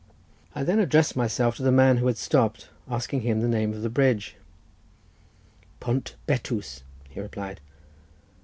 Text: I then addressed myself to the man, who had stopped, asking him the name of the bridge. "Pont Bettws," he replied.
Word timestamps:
I 0.55 0.63
then 0.63 0.79
addressed 0.79 1.15
myself 1.15 1.57
to 1.57 1.61
the 1.61 1.71
man, 1.71 1.97
who 1.97 2.07
had 2.07 2.17
stopped, 2.17 2.69
asking 2.89 3.21
him 3.21 3.39
the 3.41 3.47
name 3.47 3.71
of 3.71 3.83
the 3.83 3.87
bridge. 3.91 4.35
"Pont 5.79 6.15
Bettws," 6.25 6.81
he 7.07 7.19
replied. 7.21 7.61